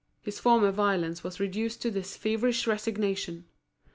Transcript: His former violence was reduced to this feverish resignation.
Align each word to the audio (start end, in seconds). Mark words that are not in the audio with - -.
His 0.23 0.39
former 0.39 0.71
violence 0.71 1.23
was 1.23 1.39
reduced 1.39 1.79
to 1.83 1.91
this 1.91 2.17
feverish 2.17 2.65
resignation. 2.65 3.45